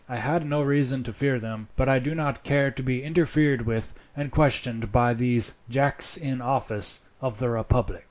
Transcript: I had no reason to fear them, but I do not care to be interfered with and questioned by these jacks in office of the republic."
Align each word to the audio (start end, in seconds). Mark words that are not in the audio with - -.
I 0.09 0.15
had 0.15 0.47
no 0.47 0.63
reason 0.63 1.03
to 1.03 1.13
fear 1.13 1.39
them, 1.39 1.67
but 1.75 1.87
I 1.87 1.99
do 1.99 2.15
not 2.15 2.43
care 2.43 2.71
to 2.71 2.81
be 2.81 3.03
interfered 3.03 3.67
with 3.67 3.93
and 4.17 4.31
questioned 4.31 4.91
by 4.91 5.13
these 5.13 5.53
jacks 5.69 6.17
in 6.17 6.41
office 6.41 7.01
of 7.21 7.37
the 7.37 7.51
republic." 7.51 7.99